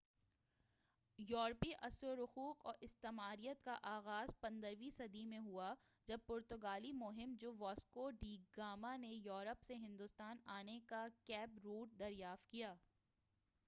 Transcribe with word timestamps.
یوروپی 1.19 1.71
اثرو 1.81 2.13
رسوخ 2.15 2.61
اور 2.65 2.75
استعماریت 2.81 3.61
کا 3.65 3.75
آغاز 3.89 4.33
15ویں 4.41 4.89
صدی 4.95 5.23
میں 5.25 5.39
ہوا 5.41 5.73
جب 6.07 6.25
پرتگالی 6.27 6.91
مہم 6.95 7.35
جو 7.41 7.53
واسکو 7.59 8.09
ڈی 8.21 8.35
گاما 8.57 8.95
نے 8.97 9.13
یوروپ 9.15 9.61
سے 9.61 9.75
ہندوستان 9.77 10.37
آنےکا 10.57 11.05
کیپ 11.25 11.59
روٹ 11.63 11.99
دریافت 11.99 12.51
کیا 12.51 12.73